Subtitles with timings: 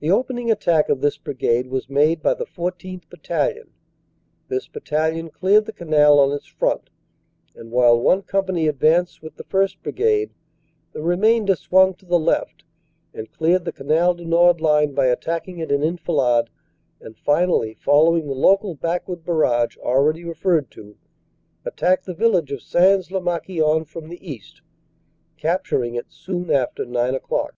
[0.00, 3.08] The opening attack of this Brigade was made by the 14th.
[3.08, 3.70] Battalion.
[4.48, 6.90] This Battalion cleared the Canal on its front,
[7.56, 9.76] and while one Company advanced with the 1st.
[9.82, 10.32] Brigade
[10.92, 12.64] the remainder swung to the left
[13.14, 16.50] and cleared the Canal du Nord line by attacking it in enfilade,
[17.00, 20.98] and finally, following the local backward barrage already referred to,
[21.64, 24.60] attacked the village of Sains lez Marquion from the east,
[25.38, 27.54] cap turing it soon after nine o clock.